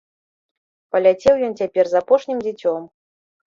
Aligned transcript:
Паляцеў 0.95 1.35
ён 1.49 1.53
цяпер 1.61 1.85
з 1.93 2.01
апошнім 2.01 2.43
дзіцем. 2.47 2.91